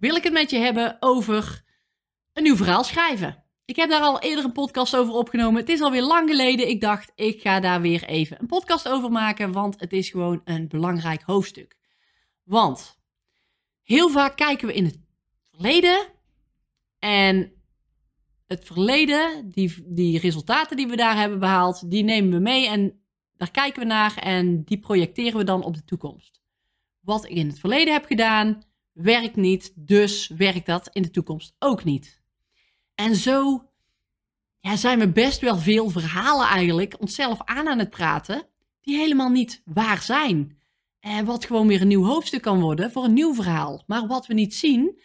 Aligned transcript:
wil 0.00 0.14
ik 0.14 0.24
het 0.24 0.32
met 0.32 0.50
je 0.50 0.58
hebben 0.58 0.96
over 1.00 1.62
een 2.32 2.42
nieuw 2.42 2.56
verhaal 2.56 2.84
schrijven. 2.84 3.44
Ik 3.64 3.76
heb 3.76 3.90
daar 3.90 4.02
al 4.02 4.20
eerder 4.20 4.44
een 4.44 4.52
podcast 4.52 4.96
over 4.96 5.14
opgenomen. 5.14 5.60
Het 5.60 5.68
is 5.68 5.80
alweer 5.80 6.02
lang 6.02 6.30
geleden. 6.30 6.68
Ik 6.68 6.80
dacht, 6.80 7.12
ik 7.14 7.40
ga 7.40 7.60
daar 7.60 7.80
weer 7.80 8.04
even 8.04 8.36
een 8.40 8.46
podcast 8.46 8.88
over 8.88 9.10
maken, 9.10 9.52
want 9.52 9.80
het 9.80 9.92
is 9.92 10.10
gewoon 10.10 10.40
een 10.44 10.68
belangrijk 10.68 11.22
hoofdstuk. 11.22 11.76
Want 12.42 12.98
heel 13.82 14.10
vaak 14.10 14.36
kijken 14.36 14.66
we 14.66 14.74
in 14.74 14.84
het 14.84 14.98
verleden 15.50 16.06
en 16.98 17.52
het 18.46 18.64
verleden, 18.64 19.50
die, 19.50 19.84
die 19.86 20.18
resultaten 20.18 20.76
die 20.76 20.86
we 20.86 20.96
daar 20.96 21.16
hebben 21.16 21.38
behaald, 21.38 21.90
die 21.90 22.04
nemen 22.04 22.30
we 22.30 22.38
mee 22.38 22.68
en 22.68 23.02
daar 23.36 23.50
kijken 23.50 23.82
we 23.82 23.86
naar 23.86 24.16
en 24.16 24.64
die 24.64 24.78
projecteren 24.78 25.38
we 25.38 25.44
dan 25.44 25.62
op 25.64 25.74
de 25.74 25.84
toekomst. 25.84 26.40
Wat 27.00 27.24
ik 27.24 27.36
in 27.36 27.48
het 27.48 27.58
verleden 27.58 27.92
heb 27.92 28.04
gedaan, 28.04 28.62
werkt 29.02 29.36
niet, 29.36 29.72
dus 29.74 30.28
werkt 30.28 30.66
dat 30.66 30.88
in 30.92 31.02
de 31.02 31.10
toekomst 31.10 31.54
ook 31.58 31.84
niet. 31.84 32.20
En 32.94 33.16
zo 33.16 33.68
ja, 34.60 34.76
zijn 34.76 34.98
we 34.98 35.08
best 35.08 35.40
wel 35.40 35.56
veel 35.56 35.90
verhalen 35.90 36.46
eigenlijk 36.46 37.00
onszelf 37.00 37.40
aan 37.44 37.68
aan 37.68 37.78
het 37.78 37.90
praten, 37.90 38.48
die 38.80 38.96
helemaal 38.96 39.30
niet 39.30 39.62
waar 39.64 40.02
zijn. 40.02 40.58
En 41.00 41.24
wat 41.24 41.44
gewoon 41.44 41.66
weer 41.66 41.80
een 41.80 41.88
nieuw 41.88 42.04
hoofdstuk 42.04 42.42
kan 42.42 42.60
worden 42.60 42.90
voor 42.90 43.04
een 43.04 43.12
nieuw 43.12 43.34
verhaal, 43.34 43.84
maar 43.86 44.06
wat 44.06 44.26
we 44.26 44.34
niet 44.34 44.54
zien 44.54 45.00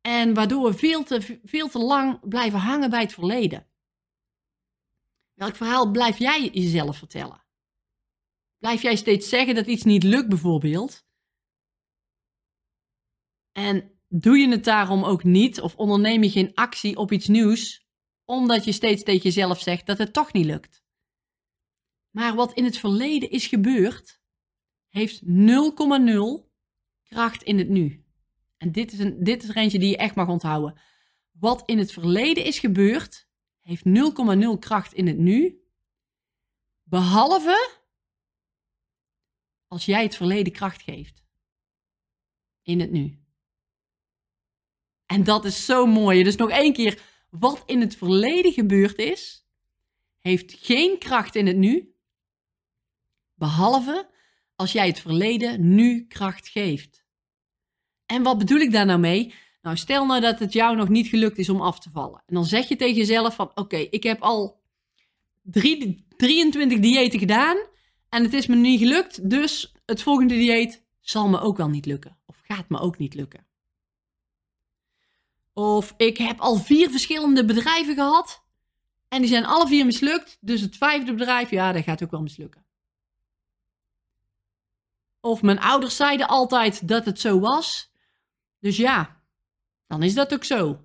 en 0.00 0.34
waardoor 0.34 0.64
we 0.64 0.74
veel 0.74 1.02
te, 1.02 1.40
veel 1.44 1.68
te 1.68 1.78
lang 1.78 2.28
blijven 2.28 2.58
hangen 2.58 2.90
bij 2.90 3.00
het 3.00 3.12
verleden. 3.12 3.66
Welk 5.34 5.56
verhaal 5.56 5.90
blijf 5.90 6.18
jij 6.18 6.48
jezelf 6.52 6.96
vertellen? 6.96 7.44
Blijf 8.58 8.82
jij 8.82 8.96
steeds 8.96 9.28
zeggen 9.28 9.54
dat 9.54 9.66
iets 9.66 9.84
niet 9.84 10.02
lukt, 10.02 10.28
bijvoorbeeld? 10.28 11.06
En 13.58 13.90
doe 14.08 14.38
je 14.38 14.48
het 14.48 14.64
daarom 14.64 15.04
ook 15.04 15.24
niet 15.24 15.60
of 15.60 15.76
onderneem 15.76 16.22
je 16.22 16.30
geen 16.30 16.54
actie 16.54 16.96
op 16.96 17.12
iets 17.12 17.26
nieuws, 17.26 17.86
omdat 18.24 18.64
je 18.64 18.72
steeds 18.72 19.02
tegen 19.02 19.22
jezelf 19.22 19.60
zegt 19.60 19.86
dat 19.86 19.98
het 19.98 20.12
toch 20.12 20.32
niet 20.32 20.44
lukt? 20.44 20.84
Maar 22.10 22.34
wat 22.34 22.52
in 22.52 22.64
het 22.64 22.78
verleden 22.78 23.30
is 23.30 23.46
gebeurd, 23.46 24.20
heeft 24.88 25.22
0,0 25.24 25.28
kracht 27.02 27.42
in 27.42 27.58
het 27.58 27.68
nu. 27.68 28.04
En 28.56 28.72
dit 28.72 28.92
is, 28.92 28.98
een, 28.98 29.24
dit 29.24 29.42
is 29.42 29.48
er 29.48 29.56
eentje 29.56 29.78
die 29.78 29.90
je 29.90 29.96
echt 29.96 30.14
mag 30.14 30.28
onthouden. 30.28 30.80
Wat 31.30 31.62
in 31.68 31.78
het 31.78 31.92
verleden 31.92 32.44
is 32.44 32.58
gebeurd, 32.58 33.28
heeft 33.60 33.84
0,0 33.84 34.58
kracht 34.58 34.92
in 34.92 35.06
het 35.06 35.18
nu. 35.18 35.62
Behalve 36.82 37.78
als 39.66 39.84
jij 39.84 40.02
het 40.02 40.16
verleden 40.16 40.52
kracht 40.52 40.82
geeft. 40.82 41.24
In 42.62 42.80
het 42.80 42.90
nu. 42.90 43.26
En 45.08 45.24
dat 45.24 45.44
is 45.44 45.64
zo 45.64 45.86
mooi. 45.86 46.22
Dus 46.22 46.36
nog 46.36 46.50
één 46.50 46.72
keer. 46.72 47.02
Wat 47.30 47.62
in 47.66 47.80
het 47.80 47.96
verleden 47.96 48.52
gebeurd 48.52 48.98
is, 48.98 49.46
heeft 50.18 50.56
geen 50.60 50.98
kracht 50.98 51.34
in 51.34 51.46
het 51.46 51.56
nu. 51.56 51.94
Behalve 53.34 54.08
als 54.56 54.72
jij 54.72 54.86
het 54.86 55.00
verleden 55.00 55.74
nu 55.74 56.06
kracht 56.06 56.48
geeft. 56.48 57.04
En 58.06 58.22
wat 58.22 58.38
bedoel 58.38 58.58
ik 58.58 58.72
daar 58.72 58.86
nou 58.86 58.98
mee? 58.98 59.34
Nou, 59.62 59.76
stel 59.76 60.06
nou 60.06 60.20
dat 60.20 60.38
het 60.38 60.52
jou 60.52 60.76
nog 60.76 60.88
niet 60.88 61.06
gelukt 61.06 61.38
is 61.38 61.48
om 61.48 61.60
af 61.60 61.78
te 61.80 61.90
vallen. 61.90 62.22
En 62.26 62.34
dan 62.34 62.44
zeg 62.44 62.68
je 62.68 62.76
tegen 62.76 62.96
jezelf 62.96 63.34
van, 63.34 63.50
oké, 63.54 63.76
ik 63.76 64.02
heb 64.02 64.20
al 64.20 64.60
drie, 65.42 66.04
23 66.16 66.78
diëten 66.78 67.18
gedaan 67.18 67.56
en 68.08 68.22
het 68.22 68.32
is 68.32 68.46
me 68.46 68.56
niet 68.56 68.80
gelukt, 68.80 69.30
dus 69.30 69.74
het 69.86 70.02
volgende 70.02 70.34
dieet 70.34 70.82
zal 71.00 71.28
me 71.28 71.40
ook 71.40 71.56
wel 71.56 71.68
niet 71.68 71.86
lukken. 71.86 72.18
Of 72.26 72.36
gaat 72.42 72.68
me 72.68 72.78
ook 72.78 72.98
niet 72.98 73.14
lukken. 73.14 73.47
Of 75.58 75.94
ik 75.96 76.16
heb 76.16 76.40
al 76.40 76.56
vier 76.56 76.90
verschillende 76.90 77.44
bedrijven 77.44 77.94
gehad. 77.94 78.44
En 79.08 79.20
die 79.20 79.30
zijn 79.30 79.46
alle 79.46 79.66
vier 79.66 79.86
mislukt. 79.86 80.38
Dus 80.40 80.60
het 80.60 80.76
vijfde 80.76 81.14
bedrijf, 81.14 81.50
ja, 81.50 81.72
dat 81.72 81.82
gaat 81.84 82.02
ook 82.02 82.10
wel 82.10 82.22
mislukken. 82.22 82.64
Of 85.20 85.42
mijn 85.42 85.58
ouders 85.58 85.96
zeiden 85.96 86.28
altijd 86.28 86.88
dat 86.88 87.04
het 87.04 87.20
zo 87.20 87.40
was. 87.40 87.92
Dus 88.58 88.76
ja, 88.76 89.22
dan 89.86 90.02
is 90.02 90.14
dat 90.14 90.32
ook 90.32 90.44
zo. 90.44 90.84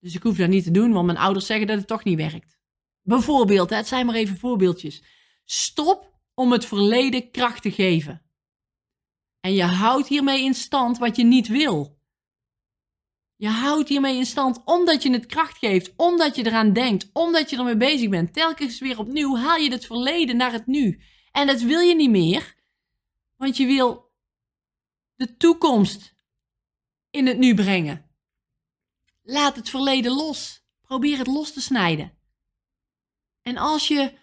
Dus 0.00 0.14
ik 0.14 0.22
hoef 0.22 0.36
dat 0.36 0.48
niet 0.48 0.64
te 0.64 0.70
doen, 0.70 0.92
want 0.92 1.06
mijn 1.06 1.18
ouders 1.18 1.46
zeggen 1.46 1.66
dat 1.66 1.78
het 1.78 1.86
toch 1.86 2.04
niet 2.04 2.16
werkt. 2.16 2.58
Bijvoorbeeld, 3.02 3.70
het 3.70 3.88
zijn 3.88 4.06
maar 4.06 4.14
even 4.14 4.36
voorbeeldjes. 4.36 5.02
Stop 5.44 6.20
om 6.34 6.52
het 6.52 6.64
verleden 6.64 7.30
kracht 7.30 7.62
te 7.62 7.70
geven. 7.72 8.22
En 9.40 9.52
je 9.52 9.64
houdt 9.64 10.08
hiermee 10.08 10.44
in 10.44 10.54
stand 10.54 10.98
wat 10.98 11.16
je 11.16 11.24
niet 11.24 11.48
wil. 11.48 11.99
Je 13.40 13.48
houdt 13.48 13.88
hiermee 13.88 14.16
in 14.16 14.26
stand 14.26 14.64
omdat 14.64 15.02
je 15.02 15.10
het 15.10 15.26
kracht 15.26 15.58
geeft, 15.58 15.92
omdat 15.96 16.36
je 16.36 16.46
eraan 16.46 16.72
denkt, 16.72 17.10
omdat 17.12 17.50
je 17.50 17.56
ermee 17.56 17.76
bezig 17.76 18.08
bent. 18.08 18.32
Telkens 18.32 18.78
weer 18.78 18.98
opnieuw 18.98 19.36
haal 19.36 19.56
je 19.56 19.70
het 19.70 19.86
verleden 19.86 20.36
naar 20.36 20.52
het 20.52 20.66
nu. 20.66 21.02
En 21.32 21.46
dat 21.46 21.60
wil 21.60 21.80
je 21.80 21.94
niet 21.94 22.10
meer, 22.10 22.54
want 23.36 23.56
je 23.56 23.66
wil 23.66 24.12
de 25.14 25.36
toekomst 25.36 26.14
in 27.10 27.26
het 27.26 27.38
nu 27.38 27.54
brengen. 27.54 28.10
Laat 29.22 29.56
het 29.56 29.68
verleden 29.68 30.12
los. 30.12 30.64
Probeer 30.80 31.18
het 31.18 31.26
los 31.26 31.52
te 31.52 31.60
snijden. 31.60 32.18
En 33.42 33.56
als 33.56 33.88
je 33.88 34.18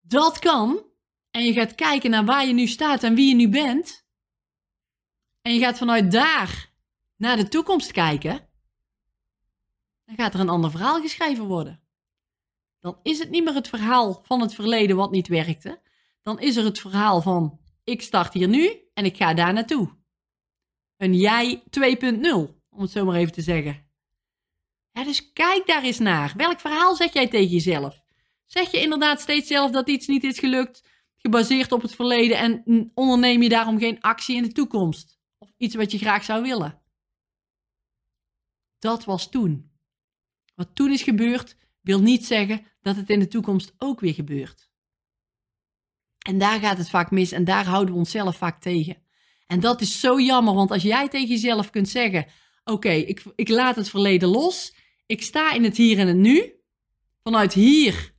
dat 0.00 0.38
kan 0.38 0.84
en 1.30 1.44
je 1.44 1.52
gaat 1.52 1.74
kijken 1.74 2.10
naar 2.10 2.24
waar 2.24 2.46
je 2.46 2.52
nu 2.52 2.66
staat 2.66 3.02
en 3.02 3.14
wie 3.14 3.28
je 3.28 3.34
nu 3.34 3.48
bent, 3.48 4.06
en 5.42 5.54
je 5.54 5.60
gaat 5.60 5.78
vanuit 5.78 6.12
daar 6.12 6.73
naar 7.24 7.36
de 7.36 7.48
toekomst 7.48 7.92
kijken, 7.92 8.48
dan 10.04 10.16
gaat 10.16 10.34
er 10.34 10.40
een 10.40 10.48
ander 10.48 10.70
verhaal 10.70 11.00
geschreven 11.00 11.44
worden. 11.44 11.80
Dan 12.80 12.98
is 13.02 13.18
het 13.18 13.30
niet 13.30 13.44
meer 13.44 13.54
het 13.54 13.68
verhaal 13.68 14.22
van 14.24 14.40
het 14.40 14.54
verleden 14.54 14.96
wat 14.96 15.10
niet 15.10 15.28
werkte. 15.28 15.80
Dan 16.22 16.40
is 16.40 16.56
er 16.56 16.64
het 16.64 16.80
verhaal 16.80 17.22
van 17.22 17.60
ik 17.84 18.02
start 18.02 18.32
hier 18.32 18.48
nu 18.48 18.88
en 18.94 19.04
ik 19.04 19.16
ga 19.16 19.34
daar 19.34 19.52
naartoe. 19.52 19.96
Een 20.96 21.14
jij 21.14 21.62
2.0, 21.80 22.26
om 22.70 22.80
het 22.80 22.90
zo 22.90 23.04
maar 23.04 23.16
even 23.16 23.32
te 23.32 23.42
zeggen. 23.42 23.88
Dus 24.92 25.32
kijk 25.32 25.66
daar 25.66 25.82
eens 25.82 25.98
naar. 25.98 26.32
Welk 26.36 26.60
verhaal 26.60 26.96
zeg 26.96 27.12
jij 27.12 27.28
tegen 27.28 27.50
jezelf? 27.50 28.02
Zeg 28.46 28.70
je 28.70 28.80
inderdaad 28.80 29.20
steeds 29.20 29.48
zelf 29.48 29.70
dat 29.70 29.88
iets 29.88 30.06
niet 30.06 30.24
is 30.24 30.38
gelukt, 30.38 30.88
gebaseerd 31.16 31.72
op 31.72 31.82
het 31.82 31.94
verleden 31.94 32.38
en 32.38 32.90
onderneem 32.94 33.42
je 33.42 33.48
daarom 33.48 33.78
geen 33.78 34.00
actie 34.00 34.36
in 34.36 34.42
de 34.42 34.52
toekomst? 34.52 35.18
Of 35.38 35.48
iets 35.56 35.74
wat 35.74 35.92
je 35.92 35.98
graag 35.98 36.24
zou 36.24 36.42
willen? 36.42 36.83
Dat 38.84 39.04
was 39.04 39.30
toen. 39.30 39.70
Wat 40.54 40.74
toen 40.74 40.92
is 40.92 41.02
gebeurd, 41.02 41.56
wil 41.80 42.00
niet 42.00 42.26
zeggen 42.26 42.66
dat 42.82 42.96
het 42.96 43.10
in 43.10 43.18
de 43.18 43.28
toekomst 43.28 43.74
ook 43.78 44.00
weer 44.00 44.14
gebeurt. 44.14 44.70
En 46.26 46.38
daar 46.38 46.60
gaat 46.60 46.78
het 46.78 46.90
vaak 46.90 47.10
mis 47.10 47.32
en 47.32 47.44
daar 47.44 47.64
houden 47.64 47.94
we 47.94 48.00
onszelf 48.00 48.36
vaak 48.36 48.60
tegen. 48.60 48.96
En 49.46 49.60
dat 49.60 49.80
is 49.80 50.00
zo 50.00 50.20
jammer, 50.20 50.54
want 50.54 50.70
als 50.70 50.82
jij 50.82 51.08
tegen 51.08 51.28
jezelf 51.28 51.70
kunt 51.70 51.88
zeggen: 51.88 52.26
Oké, 52.64 52.90
ik, 52.90 53.22
ik 53.34 53.48
laat 53.48 53.76
het 53.76 53.88
verleden 53.88 54.28
los, 54.28 54.74
ik 55.06 55.22
sta 55.22 55.52
in 55.52 55.64
het 55.64 55.76
hier 55.76 55.98
en 55.98 56.06
het 56.06 56.16
nu. 56.16 56.52
Vanuit 57.22 57.52
hier, 57.52 58.14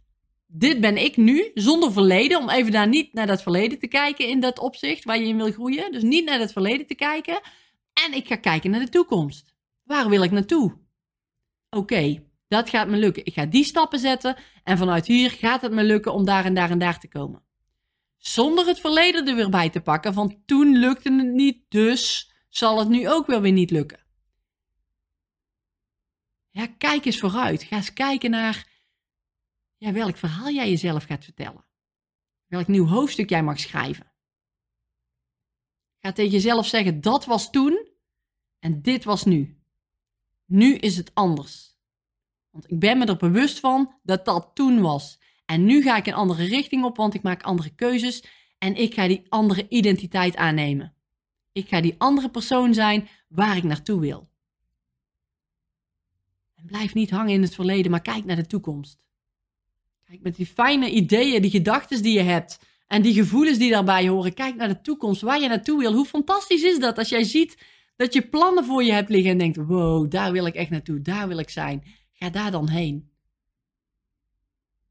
dit 0.45 0.79
ben 0.79 0.97
ik 0.97 1.17
nu, 1.17 1.51
zonder 1.53 1.91
verleden, 1.91 2.41
om 2.41 2.49
even 2.49 2.71
daar 2.71 2.87
niet 2.87 3.13
naar 3.13 3.27
dat 3.27 3.41
verleden 3.41 3.79
te 3.79 3.87
kijken 3.87 4.27
in 4.27 4.39
dat 4.39 4.59
opzicht 4.59 5.03
waar 5.03 5.19
je 5.19 5.27
in 5.27 5.37
wil 5.37 5.51
groeien. 5.51 5.91
Dus 5.91 6.03
niet 6.03 6.25
naar 6.25 6.39
het 6.39 6.51
verleden 6.51 6.87
te 6.87 6.95
kijken. 6.95 7.41
En 8.05 8.13
ik 8.13 8.27
ga 8.27 8.35
kijken 8.35 8.71
naar 8.71 8.79
de 8.79 8.89
toekomst. 8.89 9.54
Waar 9.85 10.09
wil 10.09 10.23
ik 10.23 10.31
naartoe? 10.31 10.77
Oké, 11.69 12.23
dat 12.47 12.69
gaat 12.69 12.87
me 12.87 12.97
lukken. 12.97 13.25
Ik 13.25 13.33
ga 13.33 13.45
die 13.45 13.63
stappen 13.63 13.99
zetten 13.99 14.37
en 14.63 14.77
vanuit 14.77 15.05
hier 15.05 15.31
gaat 15.31 15.61
het 15.61 15.71
me 15.71 15.83
lukken 15.83 16.13
om 16.13 16.25
daar 16.25 16.45
en 16.45 16.53
daar 16.53 16.69
en 16.69 16.79
daar 16.79 16.99
te 16.99 17.07
komen. 17.07 17.43
Zonder 18.17 18.65
het 18.65 18.79
verleden 18.79 19.27
er 19.27 19.35
weer 19.35 19.49
bij 19.49 19.69
te 19.69 19.81
pakken, 19.81 20.13
van 20.13 20.41
toen 20.45 20.77
lukte 20.77 21.13
het 21.13 21.33
niet, 21.33 21.65
dus 21.69 22.31
zal 22.49 22.79
het 22.79 22.89
nu 22.89 23.09
ook 23.09 23.27
wel 23.27 23.41
weer 23.41 23.51
niet 23.51 23.71
lukken. 23.71 24.03
Ja, 26.49 26.67
kijk 26.67 27.05
eens 27.05 27.19
vooruit. 27.19 27.63
Ga 27.63 27.75
eens 27.75 27.93
kijken 27.93 28.29
naar 28.29 28.69
ja, 29.77 29.91
welk 29.91 30.17
verhaal 30.17 30.49
jij 30.49 30.69
jezelf 30.69 31.03
gaat 31.03 31.23
vertellen. 31.23 31.65
Welk 32.45 32.67
nieuw 32.67 32.85
hoofdstuk 32.85 33.29
jij 33.29 33.43
mag 33.43 33.59
schrijven. 33.59 34.11
Ga 35.99 36.11
tegen 36.11 36.31
jezelf 36.31 36.67
zeggen, 36.67 37.01
dat 37.01 37.25
was 37.25 37.51
toen 37.51 37.89
en 38.59 38.81
dit 38.81 39.03
was 39.03 39.23
nu. 39.23 39.64
Nu 40.45 40.75
is 40.75 40.97
het 40.97 41.11
anders. 41.13 41.77
Want 42.49 42.71
ik 42.71 42.79
ben 42.79 42.97
me 42.97 43.05
er 43.05 43.17
bewust 43.17 43.59
van 43.59 43.93
dat 44.03 44.25
dat 44.25 44.51
toen 44.53 44.81
was. 44.81 45.19
En 45.45 45.65
nu 45.65 45.81
ga 45.81 45.97
ik 45.97 46.05
een 46.05 46.13
andere 46.13 46.43
richting 46.43 46.83
op, 46.83 46.97
want 46.97 47.13
ik 47.13 47.21
maak 47.21 47.43
andere 47.43 47.69
keuzes 47.69 48.23
en 48.57 48.75
ik 48.75 48.93
ga 48.93 49.07
die 49.07 49.25
andere 49.29 49.65
identiteit 49.69 50.35
aannemen. 50.35 50.93
Ik 51.51 51.67
ga 51.67 51.81
die 51.81 51.95
andere 51.97 52.29
persoon 52.29 52.73
zijn 52.73 53.07
waar 53.27 53.57
ik 53.57 53.63
naartoe 53.63 53.99
wil. 53.99 54.29
En 56.55 56.65
blijf 56.65 56.93
niet 56.93 57.09
hangen 57.09 57.33
in 57.33 57.41
het 57.41 57.55
verleden, 57.55 57.91
maar 57.91 58.01
kijk 58.01 58.25
naar 58.25 58.35
de 58.35 58.45
toekomst. 58.45 59.03
Kijk 60.03 60.21
met 60.21 60.35
die 60.35 60.45
fijne 60.45 60.89
ideeën, 60.89 61.41
die 61.41 61.51
gedachten 61.51 62.03
die 62.03 62.13
je 62.13 62.23
hebt 62.23 62.59
en 62.87 63.01
die 63.01 63.13
gevoelens 63.13 63.57
die 63.57 63.71
daarbij 63.71 64.07
horen. 64.07 64.33
Kijk 64.33 64.55
naar 64.55 64.67
de 64.67 64.81
toekomst, 64.81 65.21
waar 65.21 65.41
je 65.41 65.47
naartoe 65.47 65.79
wil. 65.79 65.93
Hoe 65.93 66.05
fantastisch 66.05 66.63
is 66.63 66.79
dat 66.79 66.97
als 66.97 67.09
jij 67.09 67.23
ziet 67.23 67.57
dat 67.95 68.13
je 68.13 68.29
plannen 68.29 68.65
voor 68.65 68.83
je 68.83 68.91
hebt 68.91 69.09
liggen 69.09 69.31
en 69.31 69.37
denkt: 69.37 69.57
wow, 69.57 70.11
daar 70.11 70.31
wil 70.31 70.45
ik 70.45 70.55
echt 70.55 70.69
naartoe, 70.69 71.01
daar 71.01 71.27
wil 71.27 71.37
ik 71.37 71.49
zijn. 71.49 71.83
Ga 72.11 72.29
daar 72.29 72.51
dan 72.51 72.69
heen. 72.69 73.11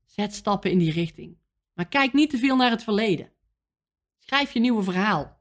Zet 0.04 0.34
stappen 0.34 0.70
in 0.70 0.78
die 0.78 0.92
richting. 0.92 1.36
Maar 1.74 1.88
kijk 1.88 2.12
niet 2.12 2.30
te 2.30 2.38
veel 2.38 2.56
naar 2.56 2.70
het 2.70 2.82
verleden. 2.82 3.32
Schrijf 4.18 4.52
je 4.52 4.60
nieuwe 4.60 4.82
verhaal. 4.82 5.40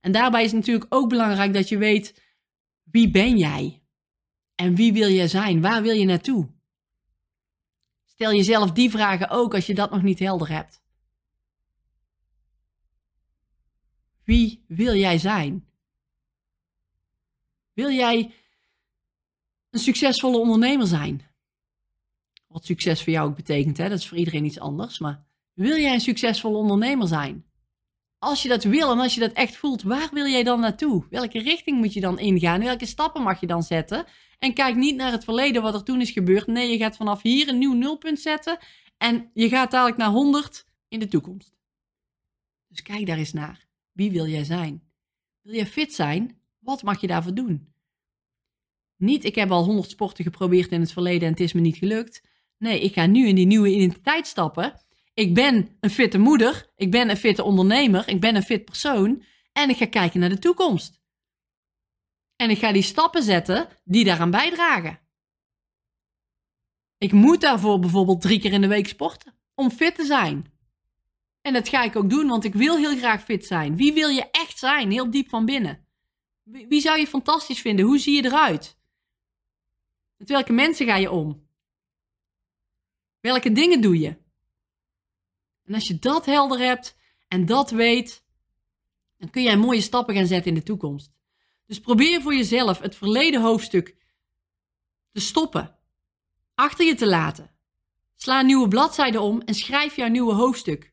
En 0.00 0.12
daarbij 0.12 0.44
is 0.44 0.50
het 0.50 0.60
natuurlijk 0.60 0.94
ook 0.94 1.08
belangrijk 1.08 1.52
dat 1.52 1.68
je 1.68 1.78
weet 1.78 2.22
wie 2.82 3.10
ben 3.10 3.38
jij? 3.38 3.82
En 4.54 4.74
wie 4.74 4.92
wil 4.92 5.08
jij 5.08 5.28
zijn? 5.28 5.60
Waar 5.60 5.82
wil 5.82 5.94
je 5.94 6.04
naartoe? 6.04 6.50
Stel 8.04 8.32
jezelf 8.32 8.72
die 8.72 8.90
vragen 8.90 9.28
ook 9.28 9.54
als 9.54 9.66
je 9.66 9.74
dat 9.74 9.90
nog 9.90 10.02
niet 10.02 10.18
helder 10.18 10.48
hebt. 10.48 10.82
Wie 14.24 14.64
wil 14.66 14.94
jij 14.94 15.18
zijn? 15.18 15.67
Wil 17.78 17.90
jij 17.90 18.34
een 19.70 19.80
succesvolle 19.80 20.38
ondernemer 20.38 20.86
zijn? 20.86 21.26
Wat 22.46 22.64
succes 22.64 23.02
voor 23.02 23.12
jou 23.12 23.28
ook 23.28 23.36
betekent, 23.36 23.76
hè? 23.76 23.88
dat 23.88 23.98
is 23.98 24.08
voor 24.08 24.18
iedereen 24.18 24.44
iets 24.44 24.58
anders. 24.58 24.98
Maar 24.98 25.26
wil 25.52 25.76
jij 25.76 25.94
een 25.94 26.00
succesvolle 26.00 26.56
ondernemer 26.56 27.08
zijn? 27.08 27.44
Als 28.18 28.42
je 28.42 28.48
dat 28.48 28.64
wil 28.64 28.90
en 28.90 28.98
als 28.98 29.14
je 29.14 29.20
dat 29.20 29.32
echt 29.32 29.56
voelt, 29.56 29.82
waar 29.82 30.08
wil 30.12 30.26
jij 30.26 30.42
dan 30.42 30.60
naartoe? 30.60 31.06
Welke 31.10 31.38
richting 31.38 31.78
moet 31.78 31.92
je 31.92 32.00
dan 32.00 32.18
ingaan? 32.18 32.60
Welke 32.60 32.86
stappen 32.86 33.22
mag 33.22 33.40
je 33.40 33.46
dan 33.46 33.62
zetten? 33.62 34.06
En 34.38 34.54
kijk 34.54 34.76
niet 34.76 34.96
naar 34.96 35.12
het 35.12 35.24
verleden, 35.24 35.62
wat 35.62 35.74
er 35.74 35.84
toen 35.84 36.00
is 36.00 36.10
gebeurd. 36.10 36.46
Nee, 36.46 36.70
je 36.70 36.78
gaat 36.78 36.96
vanaf 36.96 37.22
hier 37.22 37.48
een 37.48 37.58
nieuw 37.58 37.74
nulpunt 37.74 38.20
zetten. 38.20 38.58
En 38.96 39.30
je 39.34 39.48
gaat 39.48 39.70
dadelijk 39.70 39.96
naar 39.96 40.10
100 40.10 40.66
in 40.88 40.98
de 40.98 41.08
toekomst. 41.08 41.56
Dus 42.68 42.82
kijk 42.82 43.06
daar 43.06 43.18
eens 43.18 43.32
naar. 43.32 43.66
Wie 43.92 44.10
wil 44.10 44.26
jij 44.26 44.44
zijn? 44.44 44.82
Wil 45.40 45.54
je 45.54 45.66
fit 45.66 45.94
zijn? 45.94 46.38
Wat 46.68 46.82
mag 46.82 47.00
je 47.00 47.06
daarvoor 47.06 47.34
doen? 47.34 47.72
Niet, 48.96 49.24
ik 49.24 49.34
heb 49.34 49.50
al 49.50 49.64
100 49.64 49.90
sporten 49.90 50.24
geprobeerd 50.24 50.72
in 50.72 50.80
het 50.80 50.92
verleden 50.92 51.22
en 51.22 51.30
het 51.30 51.40
is 51.40 51.52
me 51.52 51.60
niet 51.60 51.76
gelukt. 51.76 52.22
Nee, 52.58 52.80
ik 52.80 52.92
ga 52.92 53.06
nu 53.06 53.26
in 53.26 53.34
die 53.34 53.46
nieuwe 53.46 53.68
identiteit 53.68 54.26
stappen. 54.26 54.80
Ik 55.14 55.34
ben 55.34 55.76
een 55.80 55.90
fitte 55.90 56.18
moeder, 56.18 56.72
ik 56.76 56.90
ben 56.90 57.10
een 57.10 57.16
fitte 57.16 57.42
ondernemer, 57.42 58.08
ik 58.08 58.20
ben 58.20 58.36
een 58.36 58.42
fit 58.42 58.64
persoon 58.64 59.24
en 59.52 59.70
ik 59.70 59.76
ga 59.76 59.86
kijken 59.86 60.20
naar 60.20 60.28
de 60.28 60.38
toekomst. 60.38 61.00
En 62.36 62.50
ik 62.50 62.58
ga 62.58 62.72
die 62.72 62.82
stappen 62.82 63.22
zetten 63.22 63.68
die 63.84 64.04
daaraan 64.04 64.30
bijdragen. 64.30 65.00
Ik 66.98 67.12
moet 67.12 67.40
daarvoor 67.40 67.78
bijvoorbeeld 67.78 68.20
drie 68.20 68.40
keer 68.40 68.52
in 68.52 68.60
de 68.60 68.66
week 68.66 68.88
sporten 68.88 69.34
om 69.54 69.70
fit 69.70 69.94
te 69.94 70.04
zijn. 70.04 70.52
En 71.40 71.52
dat 71.52 71.68
ga 71.68 71.82
ik 71.82 71.96
ook 71.96 72.10
doen, 72.10 72.28
want 72.28 72.44
ik 72.44 72.54
wil 72.54 72.76
heel 72.76 72.96
graag 72.96 73.24
fit 73.24 73.46
zijn. 73.46 73.76
Wie 73.76 73.92
wil 73.92 74.08
je 74.08 74.30
echt 74.30 74.58
zijn, 74.58 74.90
heel 74.90 75.10
diep 75.10 75.28
van 75.28 75.44
binnen? 75.44 75.87
Wie 76.50 76.80
zou 76.80 76.98
je 76.98 77.06
fantastisch 77.06 77.60
vinden? 77.60 77.84
Hoe 77.84 77.98
zie 77.98 78.14
je 78.14 78.24
eruit? 78.24 78.76
Met 80.16 80.28
welke 80.28 80.52
mensen 80.52 80.86
ga 80.86 80.96
je 80.96 81.10
om? 81.10 81.46
Welke 83.20 83.52
dingen 83.52 83.80
doe 83.80 83.98
je? 83.98 84.16
En 85.64 85.74
als 85.74 85.86
je 85.86 85.98
dat 85.98 86.26
helder 86.26 86.58
hebt 86.58 86.96
en 87.28 87.46
dat 87.46 87.70
weet, 87.70 88.24
dan 89.16 89.30
kun 89.30 89.42
jij 89.42 89.56
mooie 89.56 89.80
stappen 89.80 90.14
gaan 90.14 90.26
zetten 90.26 90.48
in 90.48 90.58
de 90.58 90.64
toekomst. 90.64 91.12
Dus 91.66 91.80
probeer 91.80 92.22
voor 92.22 92.34
jezelf 92.34 92.78
het 92.80 92.96
verleden 92.96 93.40
hoofdstuk 93.40 93.96
te 95.12 95.20
stoppen, 95.20 95.78
achter 96.54 96.86
je 96.86 96.94
te 96.94 97.06
laten. 97.06 97.50
Sla 98.14 98.40
een 98.40 98.46
nieuwe 98.46 98.68
bladzijde 98.68 99.20
om 99.20 99.40
en 99.40 99.54
schrijf 99.54 99.96
jouw 99.96 100.08
nieuwe 100.08 100.34
hoofdstuk. 100.34 100.92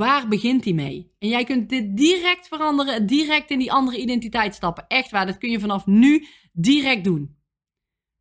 Waar 0.00 0.28
begint 0.28 0.62
die 0.62 0.74
mee? 0.74 1.12
En 1.18 1.28
jij 1.28 1.44
kunt 1.44 1.68
dit 1.68 1.96
direct 1.96 2.48
veranderen, 2.48 3.06
direct 3.06 3.50
in 3.50 3.58
die 3.58 3.72
andere 3.72 4.00
identiteit 4.00 4.54
stappen. 4.54 4.86
Echt 4.86 5.10
waar, 5.10 5.26
dat 5.26 5.38
kun 5.38 5.50
je 5.50 5.60
vanaf 5.60 5.86
nu 5.86 6.26
direct 6.52 7.04
doen. 7.04 7.36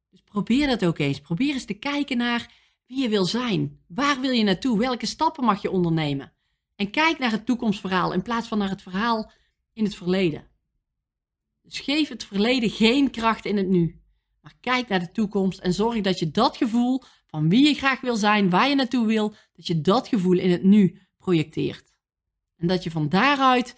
Dus 0.09 0.21
probeer 0.21 0.67
dat 0.67 0.85
ook 0.85 0.97
eens. 0.97 1.19
Probeer 1.19 1.53
eens 1.53 1.65
te 1.65 1.73
kijken 1.73 2.17
naar 2.17 2.53
wie 2.85 3.01
je 3.01 3.09
wil 3.09 3.25
zijn. 3.25 3.79
Waar 3.87 4.21
wil 4.21 4.31
je 4.31 4.43
naartoe? 4.43 4.79
Welke 4.79 5.05
stappen 5.05 5.43
mag 5.43 5.61
je 5.61 5.71
ondernemen? 5.71 6.33
En 6.75 6.91
kijk 6.91 7.19
naar 7.19 7.31
het 7.31 7.45
toekomstverhaal 7.45 8.13
in 8.13 8.21
plaats 8.21 8.47
van 8.47 8.57
naar 8.57 8.69
het 8.69 8.81
verhaal 8.81 9.31
in 9.73 9.83
het 9.83 9.95
verleden. 9.95 10.47
Dus 11.61 11.79
geef 11.79 12.09
het 12.09 12.23
verleden 12.23 12.69
geen 12.69 13.11
kracht 13.11 13.45
in 13.45 13.57
het 13.57 13.67
nu. 13.67 14.01
Maar 14.41 14.55
kijk 14.61 14.87
naar 14.87 14.99
de 14.99 15.11
toekomst 15.11 15.59
en 15.59 15.73
zorg 15.73 16.01
dat 16.01 16.19
je 16.19 16.31
dat 16.31 16.57
gevoel 16.57 17.03
van 17.27 17.49
wie 17.49 17.67
je 17.67 17.73
graag 17.73 18.01
wil 18.01 18.15
zijn, 18.15 18.49
waar 18.49 18.69
je 18.69 18.75
naartoe 18.75 19.05
wil, 19.05 19.33
dat 19.53 19.67
je 19.67 19.81
dat 19.81 20.07
gevoel 20.07 20.37
in 20.37 20.51
het 20.51 20.63
nu 20.63 21.07
projecteert. 21.19 21.91
En 22.55 22.67
dat 22.67 22.83
je 22.83 22.91
van 22.91 23.09
daaruit 23.09 23.75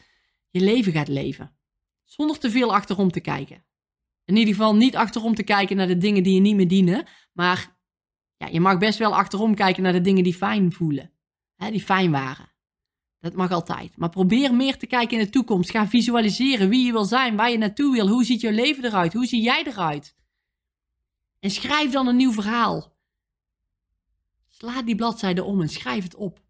je 0.49 0.59
leven 0.59 0.91
gaat 0.91 1.07
leven. 1.07 1.55
Zonder 2.03 2.39
te 2.39 2.51
veel 2.51 2.73
achterom 2.73 3.11
te 3.11 3.19
kijken. 3.19 3.63
In 4.25 4.35
ieder 4.35 4.53
geval 4.53 4.75
niet 4.75 4.95
achterom 4.95 5.35
te 5.35 5.43
kijken 5.43 5.75
naar 5.75 5.87
de 5.87 5.97
dingen 5.97 6.23
die 6.23 6.33
je 6.33 6.39
niet 6.39 6.55
meer 6.55 6.67
dienen, 6.67 7.07
maar 7.33 7.77
ja, 8.37 8.47
je 8.47 8.59
mag 8.59 8.77
best 8.77 8.99
wel 8.99 9.15
achterom 9.15 9.55
kijken 9.55 9.83
naar 9.83 9.93
de 9.93 10.01
dingen 10.01 10.23
die 10.23 10.33
fijn 10.33 10.73
voelen, 10.73 11.11
hè, 11.55 11.71
die 11.71 11.81
fijn 11.81 12.11
waren. 12.11 12.51
Dat 13.19 13.33
mag 13.33 13.51
altijd. 13.51 13.97
Maar 13.97 14.09
probeer 14.09 14.53
meer 14.53 14.77
te 14.77 14.87
kijken 14.87 15.19
in 15.19 15.25
de 15.25 15.31
toekomst. 15.31 15.69
Ga 15.69 15.87
visualiseren 15.87 16.69
wie 16.69 16.85
je 16.85 16.91
wil 16.91 17.05
zijn, 17.05 17.35
waar 17.35 17.51
je 17.51 17.57
naartoe 17.57 17.93
wil. 17.93 18.07
Hoe 18.07 18.23
ziet 18.23 18.41
je 18.41 18.51
leven 18.51 18.85
eruit? 18.85 19.13
Hoe 19.13 19.25
zie 19.25 19.41
jij 19.41 19.63
eruit? 19.63 20.15
En 21.39 21.51
schrijf 21.51 21.91
dan 21.91 22.07
een 22.07 22.15
nieuw 22.15 22.31
verhaal. 22.31 22.95
Sla 24.47 24.81
die 24.81 24.95
bladzijde 24.95 25.43
om 25.43 25.61
en 25.61 25.69
schrijf 25.69 26.03
het 26.03 26.15
op. 26.15 26.41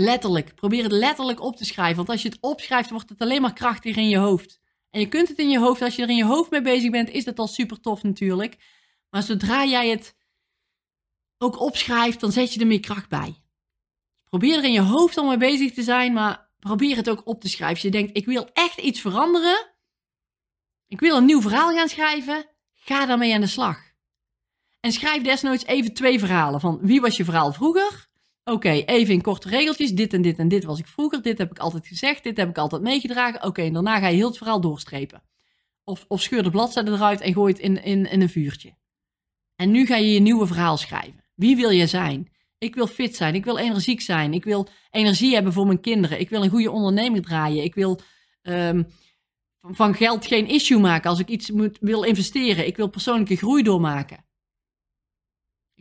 Letterlijk. 0.00 0.54
Probeer 0.54 0.82
het 0.82 0.92
letterlijk 0.92 1.40
op 1.40 1.56
te 1.56 1.64
schrijven. 1.64 1.96
Want 1.96 2.08
als 2.08 2.22
je 2.22 2.28
het 2.28 2.38
opschrijft, 2.40 2.90
wordt 2.90 3.08
het 3.08 3.20
alleen 3.20 3.42
maar 3.42 3.52
krachtiger 3.52 4.02
in 4.02 4.08
je 4.08 4.16
hoofd. 4.16 4.60
En 4.90 5.00
je 5.00 5.08
kunt 5.08 5.28
het 5.28 5.38
in 5.38 5.50
je 5.50 5.58
hoofd, 5.58 5.82
als 5.82 5.96
je 5.96 6.02
er 6.02 6.08
in 6.08 6.16
je 6.16 6.24
hoofd 6.24 6.50
mee 6.50 6.62
bezig 6.62 6.90
bent, 6.90 7.10
is 7.10 7.24
dat 7.24 7.38
al 7.38 7.46
super 7.46 7.80
tof 7.80 8.02
natuurlijk. 8.02 8.56
Maar 9.10 9.22
zodra 9.22 9.64
jij 9.64 9.88
het 9.88 10.16
ook 11.38 11.60
opschrijft, 11.60 12.20
dan 12.20 12.32
zet 12.32 12.54
je 12.54 12.60
er 12.60 12.66
meer 12.66 12.80
kracht 12.80 13.08
bij. 13.08 13.42
Probeer 14.24 14.56
er 14.56 14.64
in 14.64 14.72
je 14.72 14.80
hoofd 14.80 15.16
al 15.16 15.26
mee 15.26 15.36
bezig 15.36 15.72
te 15.72 15.82
zijn, 15.82 16.12
maar 16.12 16.50
probeer 16.58 16.96
het 16.96 17.10
ook 17.10 17.26
op 17.26 17.40
te 17.40 17.48
schrijven. 17.48 17.74
Als 17.74 17.84
je 17.84 17.90
denkt, 17.90 18.16
ik 18.16 18.26
wil 18.26 18.50
echt 18.52 18.78
iets 18.78 19.00
veranderen. 19.00 19.74
Ik 20.86 21.00
wil 21.00 21.16
een 21.16 21.24
nieuw 21.24 21.40
verhaal 21.40 21.74
gaan 21.74 21.88
schrijven. 21.88 22.46
Ga 22.74 23.06
daarmee 23.06 23.34
aan 23.34 23.40
de 23.40 23.46
slag. 23.46 23.78
En 24.80 24.92
schrijf 24.92 25.22
desnoods 25.22 25.64
even 25.64 25.94
twee 25.94 26.18
verhalen. 26.18 26.60
Van 26.60 26.78
wie 26.82 27.00
was 27.00 27.16
je 27.16 27.24
verhaal 27.24 27.52
vroeger? 27.52 28.09
Oké, 28.44 28.70
even 28.70 29.14
in 29.14 29.22
korte 29.22 29.48
regeltjes. 29.48 29.92
Dit 29.92 30.12
en 30.12 30.22
dit 30.22 30.38
en 30.38 30.48
dit 30.48 30.64
was 30.64 30.78
ik 30.78 30.86
vroeger. 30.86 31.22
Dit 31.22 31.38
heb 31.38 31.50
ik 31.50 31.58
altijd 31.58 31.86
gezegd. 31.86 32.22
Dit 32.22 32.36
heb 32.36 32.48
ik 32.48 32.58
altijd 32.58 32.82
meegedragen. 32.82 33.44
Oké, 33.44 33.62
en 33.62 33.72
daarna 33.72 33.98
ga 33.98 34.06
je 34.08 34.16
heel 34.16 34.28
het 34.28 34.36
verhaal 34.36 34.60
doorstrepen. 34.60 35.22
Of, 35.84 36.04
of 36.08 36.22
scheur 36.22 36.42
de 36.42 36.50
bladzijde 36.50 36.90
eruit 36.90 37.20
en 37.20 37.32
gooi 37.32 37.52
het 37.52 37.62
in, 37.62 37.82
in, 37.82 38.10
in 38.10 38.20
een 38.20 38.28
vuurtje. 38.28 38.74
En 39.56 39.70
nu 39.70 39.86
ga 39.86 39.96
je 39.96 40.12
je 40.12 40.20
nieuwe 40.20 40.46
verhaal 40.46 40.76
schrijven. 40.76 41.24
Wie 41.34 41.56
wil 41.56 41.70
je 41.70 41.86
zijn? 41.86 42.32
Ik 42.58 42.74
wil 42.74 42.86
fit 42.86 43.16
zijn. 43.16 43.34
Ik 43.34 43.44
wil 43.44 43.58
energiek 43.58 44.00
zijn. 44.00 44.34
Ik 44.34 44.44
wil 44.44 44.68
energie 44.90 45.34
hebben 45.34 45.52
voor 45.52 45.66
mijn 45.66 45.80
kinderen. 45.80 46.20
Ik 46.20 46.28
wil 46.28 46.42
een 46.42 46.50
goede 46.50 46.70
onderneming 46.70 47.24
draaien. 47.24 47.64
Ik 47.64 47.74
wil 47.74 48.00
um, 48.42 48.86
van 49.60 49.94
geld 49.94 50.26
geen 50.26 50.48
issue 50.48 50.78
maken 50.78 51.10
als 51.10 51.18
ik 51.18 51.28
iets 51.28 51.50
moet, 51.50 51.78
wil 51.80 52.02
investeren. 52.02 52.66
Ik 52.66 52.76
wil 52.76 52.88
persoonlijke 52.88 53.36
groei 53.36 53.62
doormaken. 53.62 54.24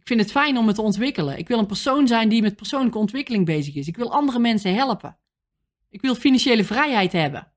Ik 0.09 0.15
vind 0.15 0.27
het 0.27 0.37
fijn 0.43 0.57
om 0.57 0.67
het 0.67 0.75
te 0.75 0.81
ontwikkelen. 0.81 1.37
Ik 1.37 1.47
wil 1.47 1.59
een 1.59 1.65
persoon 1.65 2.07
zijn 2.07 2.29
die 2.29 2.41
met 2.41 2.55
persoonlijke 2.55 2.97
ontwikkeling 2.97 3.45
bezig 3.45 3.75
is. 3.75 3.87
Ik 3.87 3.97
wil 3.97 4.11
andere 4.11 4.39
mensen 4.39 4.75
helpen. 4.75 5.17
Ik 5.89 6.01
wil 6.01 6.15
financiële 6.15 6.63
vrijheid 6.63 7.11
hebben. 7.11 7.53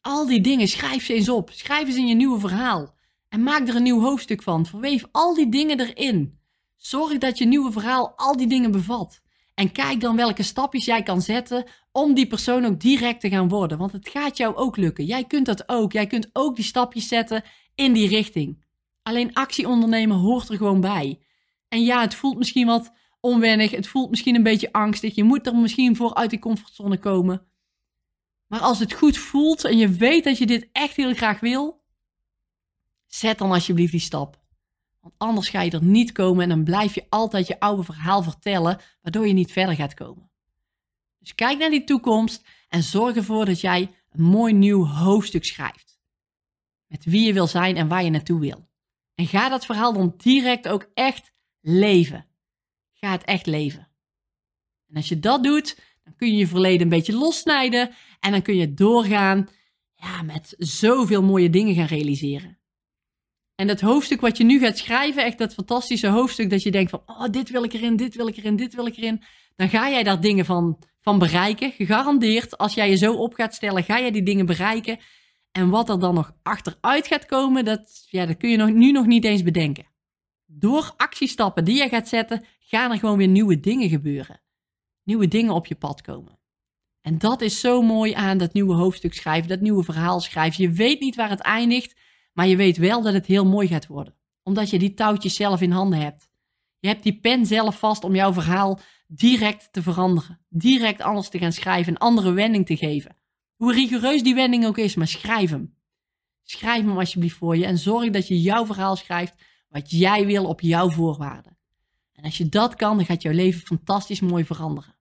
Al 0.00 0.26
die 0.26 0.40
dingen, 0.40 0.68
schrijf 0.68 1.04
ze 1.04 1.14
eens 1.14 1.28
op. 1.28 1.50
Schrijf 1.50 1.86
eens 1.86 1.96
in 1.96 2.06
je 2.06 2.14
nieuwe 2.14 2.38
verhaal. 2.38 2.94
En 3.28 3.42
maak 3.42 3.68
er 3.68 3.76
een 3.76 3.82
nieuw 3.82 4.00
hoofdstuk 4.00 4.42
van. 4.42 4.66
Verweef 4.66 5.04
al 5.12 5.34
die 5.34 5.48
dingen 5.48 5.80
erin. 5.80 6.40
Zorg 6.76 7.18
dat 7.18 7.38
je 7.38 7.44
nieuwe 7.44 7.72
verhaal 7.72 8.12
al 8.16 8.36
die 8.36 8.48
dingen 8.48 8.70
bevat. 8.70 9.22
En 9.54 9.72
kijk 9.72 10.00
dan 10.00 10.16
welke 10.16 10.42
stapjes 10.42 10.84
jij 10.84 11.02
kan 11.02 11.22
zetten 11.22 11.64
om 11.92 12.14
die 12.14 12.26
persoon 12.26 12.64
ook 12.64 12.80
direct 12.80 13.20
te 13.20 13.28
gaan 13.28 13.48
worden. 13.48 13.78
Want 13.78 13.92
het 13.92 14.08
gaat 14.08 14.36
jou 14.36 14.54
ook 14.56 14.76
lukken. 14.76 15.04
Jij 15.04 15.24
kunt 15.24 15.46
dat 15.46 15.68
ook. 15.68 15.92
Jij 15.92 16.06
kunt 16.06 16.30
ook 16.32 16.56
die 16.56 16.64
stapjes 16.64 17.08
zetten 17.08 17.44
in 17.74 17.92
die 17.92 18.08
richting. 18.08 18.64
Alleen 19.02 19.34
actie 19.34 19.68
ondernemen 19.68 20.16
hoort 20.16 20.48
er 20.48 20.56
gewoon 20.56 20.80
bij. 20.80 21.22
En 21.68 21.84
ja, 21.84 22.00
het 22.00 22.14
voelt 22.14 22.38
misschien 22.38 22.66
wat 22.66 22.92
onwennig. 23.20 23.70
Het 23.70 23.88
voelt 23.88 24.10
misschien 24.10 24.34
een 24.34 24.42
beetje 24.42 24.72
angstig. 24.72 25.14
Je 25.14 25.24
moet 25.24 25.46
er 25.46 25.54
misschien 25.54 25.96
voor 25.96 26.14
uit 26.14 26.30
die 26.30 26.38
comfortzone 26.38 26.98
komen. 26.98 27.46
Maar 28.46 28.60
als 28.60 28.78
het 28.78 28.92
goed 28.92 29.18
voelt 29.18 29.64
en 29.64 29.78
je 29.78 29.88
weet 29.88 30.24
dat 30.24 30.38
je 30.38 30.46
dit 30.46 30.68
echt 30.72 30.96
heel 30.96 31.14
graag 31.14 31.40
wil, 31.40 31.78
Zet 33.08 33.38
dan 33.38 33.52
alsjeblieft 33.52 33.90
die 33.90 34.00
stap. 34.00 34.40
Want 35.00 35.14
anders 35.16 35.48
ga 35.48 35.60
je 35.60 35.70
er 35.70 35.84
niet 35.84 36.12
komen 36.12 36.42
en 36.42 36.48
dan 36.48 36.64
blijf 36.64 36.94
je 36.94 37.06
altijd 37.08 37.46
je 37.46 37.60
oude 37.60 37.82
verhaal 37.82 38.22
vertellen, 38.22 38.80
waardoor 39.02 39.26
je 39.26 39.32
niet 39.32 39.52
verder 39.52 39.74
gaat 39.74 39.94
komen. 39.94 40.30
Dus 41.18 41.34
kijk 41.34 41.58
naar 41.58 41.70
die 41.70 41.84
toekomst 41.84 42.48
en 42.68 42.82
zorg 42.82 43.16
ervoor 43.16 43.44
dat 43.44 43.60
jij 43.60 43.90
een 44.10 44.22
mooi 44.22 44.52
nieuw 44.52 44.86
hoofdstuk 44.86 45.44
schrijft. 45.44 46.00
Met 46.86 47.04
wie 47.04 47.26
je 47.26 47.32
wil 47.32 47.46
zijn 47.46 47.76
en 47.76 47.88
waar 47.88 48.04
je 48.04 48.10
naartoe 48.10 48.40
wil. 48.40 48.68
En 49.14 49.26
ga 49.26 49.48
dat 49.48 49.66
verhaal 49.66 49.92
dan 49.92 50.14
direct 50.16 50.68
ook 50.68 50.90
echt 50.94 51.32
leven. 51.68 52.26
Ga 52.92 53.10
het 53.10 53.24
echt 53.24 53.46
leven. 53.46 53.88
En 54.88 54.96
als 54.96 55.08
je 55.08 55.18
dat 55.18 55.42
doet, 55.44 55.80
dan 56.04 56.16
kun 56.16 56.28
je 56.28 56.36
je 56.36 56.46
verleden 56.46 56.82
een 56.82 56.88
beetje 56.88 57.16
lossnijden 57.16 57.90
en 58.20 58.30
dan 58.30 58.42
kun 58.42 58.56
je 58.56 58.74
doorgaan 58.74 59.48
ja, 59.94 60.22
met 60.22 60.54
zoveel 60.58 61.22
mooie 61.22 61.50
dingen 61.50 61.74
gaan 61.74 61.86
realiseren. 61.86 62.58
En 63.54 63.66
dat 63.66 63.80
hoofdstuk 63.80 64.20
wat 64.20 64.36
je 64.36 64.44
nu 64.44 64.58
gaat 64.58 64.78
schrijven, 64.78 65.24
echt 65.24 65.38
dat 65.38 65.54
fantastische 65.54 66.08
hoofdstuk 66.08 66.50
dat 66.50 66.62
je 66.62 66.70
denkt 66.70 66.90
van, 66.90 67.02
oh, 67.06 67.24
dit 67.30 67.50
wil 67.50 67.64
ik 67.64 67.72
erin, 67.72 67.96
dit 67.96 68.14
wil 68.14 68.26
ik 68.26 68.36
erin, 68.36 68.56
dit 68.56 68.74
wil 68.74 68.86
ik 68.86 68.96
erin. 68.96 69.22
Dan 69.56 69.68
ga 69.68 69.90
jij 69.90 70.02
daar 70.02 70.20
dingen 70.20 70.44
van, 70.44 70.78
van 71.00 71.18
bereiken. 71.18 71.72
Gegarandeerd, 71.72 72.58
als 72.58 72.74
jij 72.74 72.90
je 72.90 72.96
zo 72.96 73.14
op 73.14 73.34
gaat 73.34 73.54
stellen, 73.54 73.84
ga 73.84 74.00
jij 74.00 74.10
die 74.10 74.22
dingen 74.22 74.46
bereiken. 74.46 74.98
En 75.52 75.70
wat 75.70 75.88
er 75.88 75.98
dan 75.98 76.14
nog 76.14 76.36
achteruit 76.42 77.06
gaat 77.06 77.26
komen, 77.26 77.64
dat, 77.64 78.06
ja, 78.10 78.26
dat 78.26 78.36
kun 78.36 78.50
je 78.50 78.56
nog, 78.56 78.70
nu 78.70 78.92
nog 78.92 79.06
niet 79.06 79.24
eens 79.24 79.42
bedenken. 79.42 79.86
Door 80.50 80.94
actiestappen 80.96 81.64
die 81.64 81.76
je 81.76 81.88
gaat 81.88 82.08
zetten, 82.08 82.44
gaan 82.58 82.90
er 82.90 82.98
gewoon 82.98 83.18
weer 83.18 83.28
nieuwe 83.28 83.60
dingen 83.60 83.88
gebeuren. 83.88 84.40
Nieuwe 85.02 85.28
dingen 85.28 85.54
op 85.54 85.66
je 85.66 85.74
pad 85.74 86.00
komen. 86.00 86.38
En 87.00 87.18
dat 87.18 87.40
is 87.40 87.60
zo 87.60 87.82
mooi 87.82 88.12
aan 88.12 88.38
dat 88.38 88.52
nieuwe 88.52 88.74
hoofdstuk 88.74 89.14
schrijven, 89.14 89.48
dat 89.48 89.60
nieuwe 89.60 89.84
verhaal 89.84 90.20
schrijven. 90.20 90.64
Je 90.64 90.70
weet 90.70 91.00
niet 91.00 91.16
waar 91.16 91.30
het 91.30 91.40
eindigt, 91.40 91.96
maar 92.32 92.46
je 92.46 92.56
weet 92.56 92.76
wel 92.76 93.02
dat 93.02 93.12
het 93.12 93.26
heel 93.26 93.46
mooi 93.46 93.68
gaat 93.68 93.86
worden. 93.86 94.14
Omdat 94.42 94.70
je 94.70 94.78
die 94.78 94.94
touwtjes 94.94 95.34
zelf 95.34 95.60
in 95.60 95.70
handen 95.70 96.00
hebt. 96.00 96.28
Je 96.78 96.88
hebt 96.88 97.02
die 97.02 97.20
pen 97.20 97.46
zelf 97.46 97.78
vast 97.78 98.04
om 98.04 98.14
jouw 98.14 98.32
verhaal 98.32 98.80
direct 99.06 99.72
te 99.72 99.82
veranderen. 99.82 100.40
Direct 100.48 101.00
anders 101.00 101.28
te 101.28 101.38
gaan 101.38 101.52
schrijven, 101.52 101.92
een 101.92 101.98
andere 101.98 102.32
wending 102.32 102.66
te 102.66 102.76
geven. 102.76 103.16
Hoe 103.56 103.72
rigoureus 103.72 104.22
die 104.22 104.34
wending 104.34 104.66
ook 104.66 104.78
is, 104.78 104.94
maar 104.94 105.08
schrijf 105.08 105.50
hem. 105.50 105.76
Schrijf 106.42 106.84
hem 106.84 106.98
alsjeblieft 106.98 107.36
voor 107.36 107.56
je 107.56 107.66
en 107.66 107.78
zorg 107.78 108.10
dat 108.10 108.28
je 108.28 108.40
jouw 108.40 108.66
verhaal 108.66 108.96
schrijft 108.96 109.34
wat 109.68 109.90
jij 109.90 110.26
wil 110.26 110.44
op 110.44 110.60
jouw 110.60 110.90
voorwaarden. 110.90 111.58
En 112.12 112.24
als 112.24 112.38
je 112.38 112.48
dat 112.48 112.74
kan, 112.74 112.96
dan 112.96 113.06
gaat 113.06 113.22
jouw 113.22 113.32
leven 113.32 113.60
fantastisch 113.60 114.20
mooi 114.20 114.44
veranderen. 114.44 114.96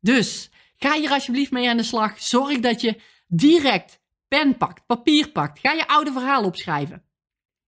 Dus 0.00 0.50
ga 0.76 0.94
hier 0.94 1.10
alsjeblieft 1.10 1.50
mee 1.50 1.68
aan 1.68 1.76
de 1.76 1.82
slag. 1.82 2.22
Zorg 2.22 2.60
dat 2.60 2.80
je 2.80 3.00
direct 3.26 4.00
pen 4.28 4.56
pakt, 4.56 4.86
papier 4.86 5.30
pakt. 5.30 5.58
Ga 5.58 5.72
je 5.72 5.88
oude 5.88 6.12
verhaal 6.12 6.44
opschrijven. 6.44 7.04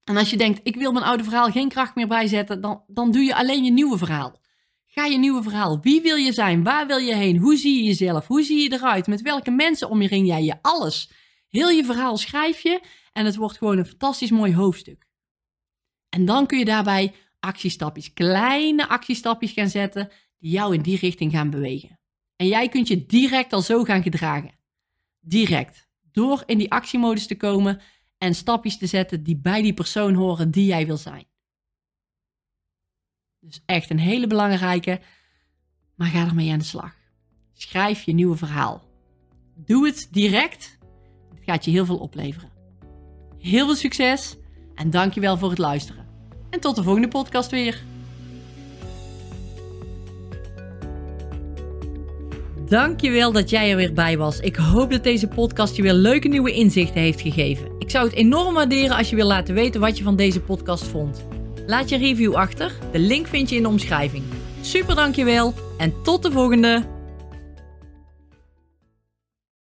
En 0.05 0.17
als 0.17 0.31
je 0.31 0.37
denkt, 0.37 0.61
ik 0.63 0.77
wil 0.77 0.93
mijn 0.93 1.05
oude 1.05 1.25
verhaal 1.25 1.51
geen 1.51 1.69
kracht 1.69 1.95
meer 1.95 2.07
bijzetten, 2.07 2.61
dan, 2.61 2.85
dan 2.87 3.11
doe 3.11 3.23
je 3.23 3.35
alleen 3.35 3.65
je 3.65 3.71
nieuwe 3.71 3.99
verhaal. 3.99 4.41
Ga 4.87 5.05
je 5.05 5.19
nieuwe 5.19 5.43
verhaal. 5.43 5.81
Wie 5.81 6.01
wil 6.01 6.17
je 6.17 6.33
zijn? 6.33 6.63
Waar 6.63 6.87
wil 6.87 6.99
je 6.99 7.15
heen? 7.15 7.37
Hoe 7.37 7.57
zie 7.57 7.77
je 7.77 7.83
jezelf? 7.83 8.27
Hoe 8.27 8.43
zie 8.43 8.63
je 8.63 8.73
eruit? 8.73 9.07
Met 9.07 9.23
welke 9.23 9.51
mensen 9.51 9.89
om 9.89 10.03
je 10.03 10.25
jij 10.25 10.43
je? 10.43 10.63
Alles. 10.63 11.11
Heel 11.49 11.69
je 11.69 11.85
verhaal 11.85 12.17
schrijf 12.17 12.61
je 12.61 12.81
en 13.13 13.25
het 13.25 13.37
wordt 13.37 13.59
gewoon 13.59 13.79
een 13.79 13.87
fantastisch 13.87 14.31
mooi 14.31 14.55
hoofdstuk. 14.55 15.07
En 16.09 16.25
dan 16.25 16.47
kun 16.47 16.59
je 16.59 16.65
daarbij 16.65 17.15
actiestapjes, 17.41 18.13
kleine 18.13 18.89
actiestapjes 18.89 19.53
gaan 19.53 19.69
zetten 19.69 20.11
die 20.39 20.51
jou 20.51 20.75
in 20.75 20.83
die 20.83 20.99
richting 20.99 21.33
gaan 21.33 21.51
bewegen. 21.51 22.01
En 22.37 22.47
jij 22.47 22.69
kunt 22.69 22.89
je 22.89 23.07
direct 23.07 23.53
al 23.53 23.63
zo 23.63 23.85
gaan 23.85 24.03
gedragen. 24.03 24.55
Direct. 25.21 25.91
Door 26.13 26.43
in 26.47 26.59
die 26.59 26.71
actiemodus 26.71 27.27
te 27.27 27.37
komen 27.37 27.81
en 28.19 28.35
stapjes 28.35 28.79
te 28.79 28.87
zetten 28.87 29.23
die 29.23 29.37
bij 29.37 29.63
die 29.63 29.75
persoon 29.75 30.15
horen 30.15 30.51
die 30.51 30.67
jij 30.67 30.87
wil 30.87 30.97
zijn. 30.97 31.27
Dus 33.41 33.63
echt 33.67 33.91
een 33.91 33.99
hele 33.99 34.27
belangrijke, 34.27 35.01
maar 35.95 36.09
ga 36.09 36.27
ermee 36.27 36.53
aan 36.53 36.59
de 36.59 36.65
slag. 36.65 36.95
Schrijf 37.53 38.03
je 38.03 38.13
nieuwe 38.13 38.37
verhaal. 38.37 38.85
Doe 39.57 39.87
het 39.87 40.09
direct. 40.11 40.79
Het 41.35 41.45
gaat 41.45 41.65
je 41.65 41.71
heel 41.71 41.87
veel 41.87 41.99
opleveren. 41.99 42.52
Heel 43.43 43.67
veel 43.67 43.75
succes 43.75 44.37
en 44.75 44.91
dankjewel 44.91 45.39
voor 45.39 45.49
het 45.51 45.59
luisteren. 45.59 46.07
En 46.51 46.61
tot 46.61 46.77
de 46.77 46.83
volgende 46.83 47.09
podcast 47.09 47.51
weer. 47.51 47.83
Dankjewel 52.69 53.33
dat 53.33 53.51
jij 53.51 53.71
er 53.71 53.77
weer 53.77 53.93
bij 53.93 54.19
was. 54.19 54.41
Ik 54.41 54.57
hoop 54.57 54.91
dat 54.91 55.05
deze 55.05 55.29
podcast 55.29 55.77
je 55.77 55.83
weer 55.83 55.93
leuke 55.93 56.29
nieuwe 56.29 56.53
inzichten 56.53 57.01
heeft 57.01 57.21
gegeven. 57.21 57.71
Ik 57.79 57.91
zou 57.91 58.07
het 58.07 58.15
enorm 58.15 58.55
waarderen 58.55 58.97
als 58.97 59.11
je 59.11 59.17
wil 59.17 59.27
laten 59.27 59.55
weten 59.55 59.81
wat 59.81 59.99
je 59.99 60.05
van 60.05 60.17
deze 60.17 60.41
podcast 60.41 60.85
vond. 60.85 61.25
Laat 61.67 61.89
je 61.89 61.97
review 61.97 62.35
achter. 62.35 62.73
De 62.93 62.99
link 62.99 63.27
vind 63.27 63.51
je 63.51 63.57
in 63.57 63.63
de 63.63 63.69
omschrijving. 63.69 64.25
Super 64.61 64.95
dankjewel 64.95 65.55
en 65.79 65.95
tot 66.03 66.23
de 66.23 66.33
volgende! 66.33 67.02